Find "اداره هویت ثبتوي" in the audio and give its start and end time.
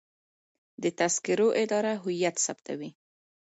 1.63-2.89